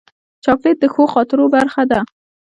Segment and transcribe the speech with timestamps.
[0.43, 1.99] چاکلېټ د ښو خاطرو برخه ده.